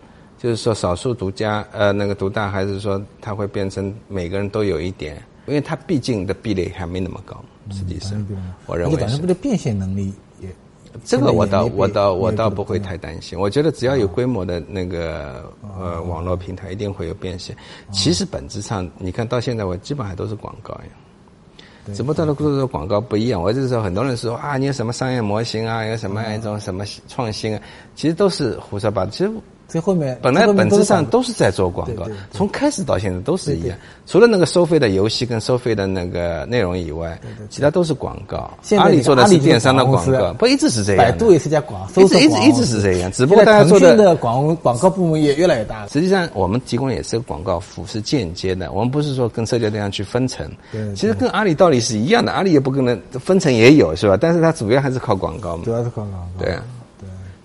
[0.42, 5.22] 就是说，少数独家，呃，那个独大，还是说它会变成每个人都有一点？
[5.48, 8.26] 因为它毕竟的壁垒还没那么高，实际上，
[8.66, 9.00] 我认为是。
[9.00, 10.48] 短视频的变现能力也，
[11.04, 13.38] 这个我倒我倒我倒不会太担心。
[13.38, 17.54] 我觉得只要有规模的那个呃网络平台，一定会有变现。
[17.92, 21.94] 其实本质上，你看到现在，我基本上都是广告呀。
[21.94, 23.42] 只不过的做的广告不一样。
[23.42, 27.62] 我就是说，很多人说啊，你有什么商业模型啊，有什么一种什么创新啊，
[27.96, 29.12] 其实都是胡说八道。
[29.12, 29.32] 其实。
[29.70, 33.78] 最后面本来本质上都是在做广告，从开始到现在都是一样。
[34.08, 37.18] 除了那个收费的游戏跟收费的那个内容以外，
[37.50, 38.52] 其他都是广告。
[38.78, 41.06] 阿里做的是电商的广告，不一直是这样。
[41.06, 43.12] 百度也是家广，一直一直一直是这样。
[43.12, 45.88] 只不过大家做的广广告部门也越来越大。
[45.88, 48.72] 实际上，我们提供也是个广告服务，是间接的。
[48.72, 50.50] 我们不是说跟社交电商去分成。
[50.96, 54.18] 其实跟阿里道理是一样的，阿里也不可能分成也有是吧？
[54.20, 55.64] 但是它主要还是靠广告嘛。
[55.64, 56.44] 主要是靠广告。
[56.44, 56.58] 对。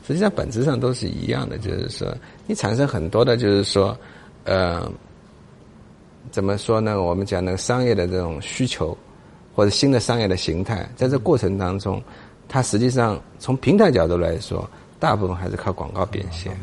[0.07, 2.15] 实际上本质上都是一样的，就是说
[2.47, 3.97] 你产生很多的，就是说，
[4.45, 4.91] 呃，
[6.31, 7.03] 怎么说呢？
[7.03, 8.97] 我们讲那个商业的这种需求，
[9.55, 12.03] 或者新的商业的形态，在这过程当中，
[12.49, 14.69] 它实际上从平台角度来说，
[15.01, 16.55] 大部分还是靠广告变现。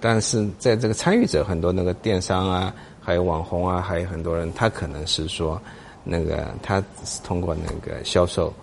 [0.00, 5.60] 但是在这个参与者很多那个电商啊，还有网红啊，还有很多人，他可能是说，
[6.04, 8.54] 那个他是通过那个销售，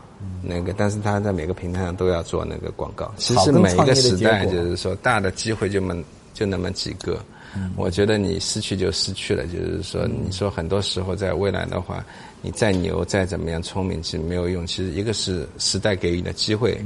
[0.41, 3.13] 那个，但是他在每个平台上都要做那个广告。
[3.17, 7.19] 其实每一个时代就是说，大的机会就那么就那么几个。
[7.75, 12.05] 我觉得你失去就失去了，就是说，你说很多时候在未来的话，
[12.41, 14.65] 你再牛再怎么样聪明，其实没有用。
[14.67, 16.79] 其实一个是时代给予的机会。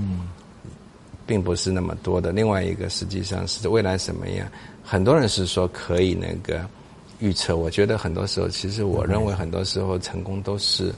[1.30, 2.32] 并不是那么多的。
[2.32, 4.47] 另外一个，实际上是未来什么样？
[4.84, 6.65] 很多人是说可以那个
[7.19, 7.56] 预测。
[7.56, 10.91] 我觉得很多时候，其实我认为很多时候成功都是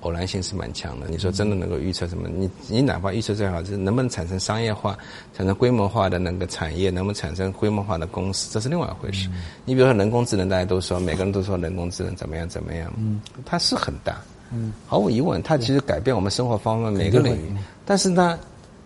[0.00, 1.06] 偶然性是蛮强的。
[1.08, 2.28] 你说真的能够预测什么？
[2.28, 4.96] 你你哪怕预测最好，就是能不能产生商业化、
[5.36, 9.28] 产生规模化的那个产业，能不能产生规模化的公司，这是另外一回事。
[9.64, 14.20] 你比如说人工智能，大家都说每个人都说人工智能怎么样怎么样，嗯，它是很大，
[14.52, 18.38] 嗯，毫无疑问，它其实改变我们生活方面每个领域，但是呢。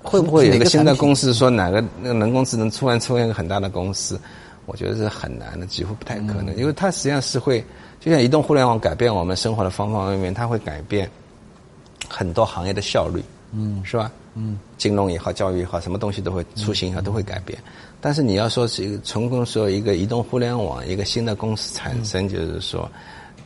[0.02, 4.18] 会不会有一个新的公司说哪个那个人工智能突然出现一个很大的公司？
[4.64, 7.62] 我觉得是很难的，几乎不太可能，因为它实际上是会，
[8.00, 11.08] 就像移动互联网改变我们生活的方方面面，它会改变
[12.08, 14.10] 很多行业的效率，嗯，是吧？
[14.34, 17.58] 嗯，金融也好，教育也好，什么东西都会出行也好，都会改变。
[18.00, 22.90] 但是你要说是一个成功说一个移动互联网一个新的公司产生，就是说。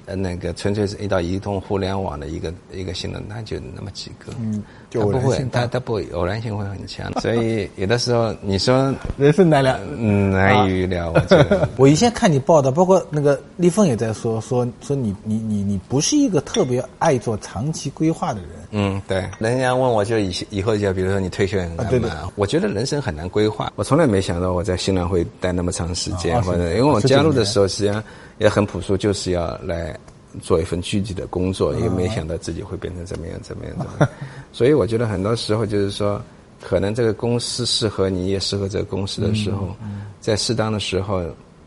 [0.07, 4.63] 呃，那个纯粹是一到移动互联网的一个一个新的，那就那么几个，嗯，
[4.95, 11.11] 就不会，它它不偶然性会很强， 所以有的时候你说人生难料，嗯，难以预料。
[11.13, 18.51] 我觉得， 我以前看你报道，包括那个立峰也在说说说你你你你不是一个特别爱做长期规划的人。
[18.71, 22.31] 嗯，对，人家问我就以以后就比如说你退休很干嘛？
[22.37, 28.03] 我觉得人生很难规划，我从来没想到我在新浪会待那么长时间，或者因为我加入的时候实际上。
[28.39, 29.97] 也很朴素，就是要来
[30.43, 34.09] 做一份具体的工作，也没想到自己会变成怎么样怎么样怎么样。
[34.53, 36.21] 所以我觉得很多时候就是说，
[36.63, 39.75] 可能这个公司适合你，也适合这个公司的时候，
[40.21, 41.23] 在适当的时候，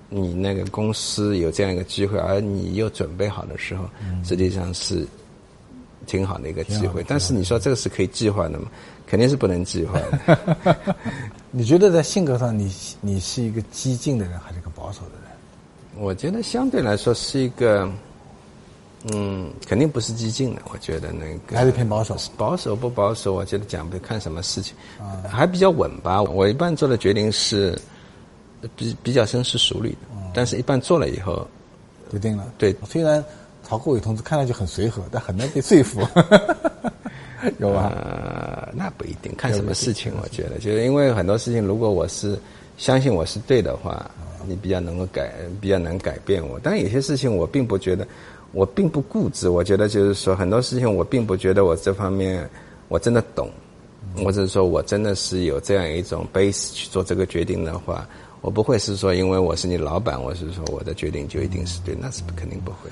[0.09, 3.85] 你那个公司有这样一个机会，而你又准备好的时候，
[4.23, 5.05] 实际上是
[6.05, 7.03] 挺好的一个机会。
[7.07, 8.67] 但是你说这个是可以计划的吗？
[9.05, 10.95] 肯定是不能计划的。
[11.51, 16.03] 你觉得在性格上，你你是一个激进的人，还是一个保守的人？
[16.03, 17.89] 我觉得相对来说是一个，
[19.13, 20.61] 嗯，肯定不是激进的。
[20.71, 22.15] 我觉得那个还是偏保守。
[22.35, 23.33] 保守不保守？
[23.33, 24.75] 我觉得讲不看什么事情，
[25.29, 26.21] 还比较稳吧。
[26.21, 27.77] 我一般做的决定是
[28.75, 29.97] 比比较深思熟虑的，
[30.33, 31.47] 但是一般做了以后
[32.11, 32.51] 决定了。
[32.57, 33.23] 对，虽然
[33.63, 36.01] 曹国伟同志看上去很随和，但很难被说服，
[37.59, 37.91] 有吧？
[37.95, 40.11] 呃，那不一定，看什么事情。
[40.21, 42.37] 我觉得，就是因为很多事情，如果我是
[42.77, 44.09] 相信我是对的话。
[44.49, 46.57] 你比较能够改，比较能改变我。
[46.63, 48.07] 但有些事情我并不觉得，
[48.57, 49.49] 我并不固执。
[49.49, 52.49] 我觉得就是说，很多事情我并不觉得我这方面
[52.87, 53.47] 我真的懂，
[54.15, 58.09] 或者说我真的是有这样一种 base 去做这个决定的话，
[58.41, 62.89] 我不会是说因为我是你老板，我是说我的决定就一定是对，那是肯定不会。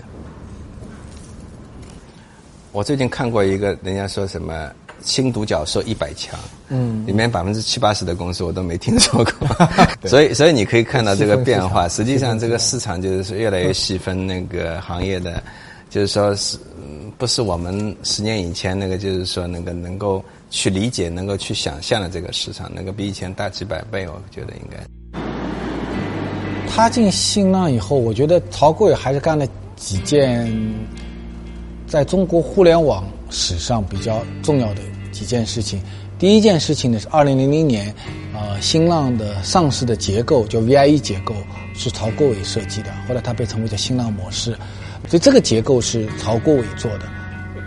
[2.72, 4.72] 我最近看过一个人家说什么。
[5.06, 6.38] 新独角兽一百强，
[6.70, 9.48] 嗯，里面百分之七八十的公司我都没听说过，
[10.10, 11.88] 所以所以你可以看到这个变化。
[11.88, 15.42] 实际上，这个市场就是越来越细分那个行业的，
[15.92, 16.58] 就是说是
[17.20, 24.08] 不是我们十年以前那个，就是说那个能够去理解、能够去想象的这个市场，能够比以前大几百倍。
[24.08, 24.78] 我觉得应该。
[26.68, 30.52] 他进新浪以后，我觉得曹贵还是干了几件
[31.86, 34.82] 在中国互联网史上比较重要的。
[35.16, 35.82] 几件事情，
[36.20, 37.96] 第一件事情呢是二零零零年，
[38.34, 41.34] 呃，新浪的上市的结构叫 VIE 结构，
[41.74, 44.52] 是曹国伟设计的，后来它被称为叫新浪模式，
[45.08, 47.08] 所以这个结构是曹国伟做的，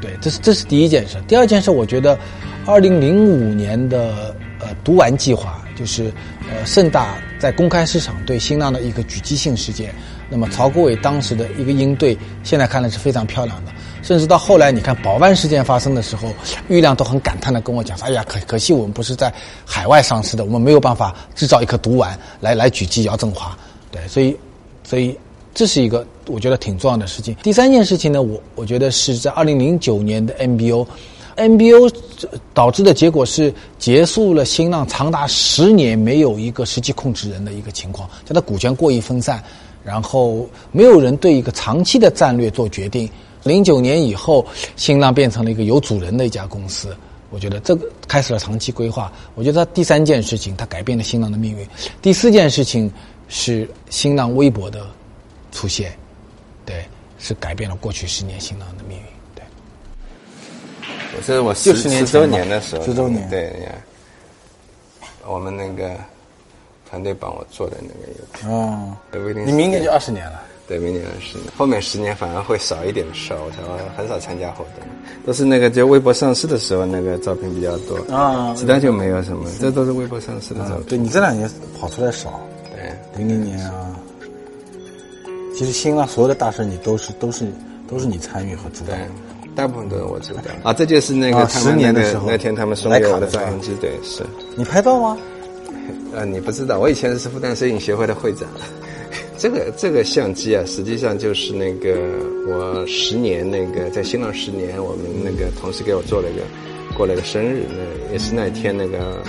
[0.03, 1.17] 对，这是这是第一件事。
[1.27, 2.19] 第二件事，我觉得，
[2.67, 6.13] 二零零五年的呃读完计划，就是
[6.51, 9.95] 呃盛大在公开市场对新浪的一个狙击性事件，
[10.29, 13.73] 那么曹国伟当时的一个应对，现在看来是非常漂亮的。
[14.09, 16.33] 甚至到后来，你看宝万事件发生的时候，
[16.69, 19.31] 郁亮都很感叹的跟我讲说：“哎呀，可可惜我们不是在
[19.67, 23.55] 海外上市的，我们没有办法制造一颗毒丸来 来狙击姚振华。”
[23.93, 24.35] 对，所以，
[24.83, 25.15] 所以
[25.53, 27.37] 这是一个我觉得挺重要的事情。
[27.43, 31.93] 第三件事情呢，我我觉得是在二零零九年的 MBO，MBO
[32.55, 39.45] 导致的结果是结束了新浪长达十年没有一个实际控制人的一个情况，叫它股权过于分散，
[39.85, 43.07] 然后没有人对一个长期的战略做决定。
[43.49, 44.47] 零九年以后，
[44.77, 46.95] 新浪变成了一个有主人的一家公司。
[47.31, 49.13] 我觉得这个开始了长期规划。
[49.35, 51.67] 我觉得第三件事情，它改变了新浪的命运。
[52.01, 52.91] 第四件事情
[53.29, 54.87] 是新浪微博的
[55.53, 55.93] 出现，
[56.65, 56.85] 对，
[57.19, 59.05] 是改变了过去十年新浪的命运。
[59.35, 59.45] 对，
[61.17, 62.07] 我是我就十十十年。
[62.07, 62.49] 周年。
[62.49, 63.29] 的时候，十周年。
[63.29, 63.75] 对呀，
[65.27, 65.95] 我们那个
[66.89, 68.97] 团队帮我做的那个邮票，哦，
[69.45, 69.85] 你明年。
[69.85, 70.25] 就二十年。
[70.25, 70.43] 了。
[70.69, 74.87] 对，明年二十年，后面十年反而会少一点事儿，我才会很少参加活动，
[75.25, 80.85] 都是那个就微博上市的时候那个照片比较多啊其他就没有什么，这都是微博上市的照片。
[80.85, 81.51] 对你这两年
[81.81, 82.39] 跑出来少，
[82.75, 83.97] 对，零零年啊，
[85.57, 87.47] 其实新浪所有的大事你都是都是
[87.89, 89.09] 都是你参与和主导对。，
[89.57, 94.23] 大部分都是我知道啊，这就是那个啊他们10年的时候那天他们送给我卡的照相机，对，是。
[94.55, 95.17] 你拍照吗？
[96.13, 98.47] 呃，你不知道，我以前是复旦摄影协会的会长。
[99.39, 101.97] 这个这个相机啊，实际上就是那个
[102.49, 106.43] 我十年那个在新浪十年，我们那个同事给我做了一个
[106.97, 109.23] 过了个生日，那也是那天那个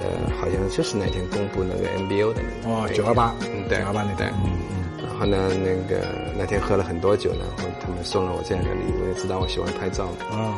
[0.00, 3.78] 呃，好像就是那天公布那个 MBO 的那个哦928嗯对。
[3.78, 4.50] 928那对天嗯
[4.98, 6.06] 然后呢，那个
[6.38, 10.06] 那天喝了很多酒，然后他们送了我这样一个礼物，也知道我喜欢拍照。
[10.06, 10.36] 嘛。
[10.36, 10.52] 啊，